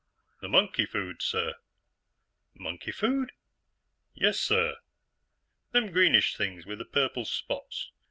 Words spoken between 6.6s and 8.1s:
with the purple spots.